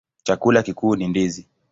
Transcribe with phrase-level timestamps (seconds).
[0.23, 1.47] Chakula kikuu ni ndizi.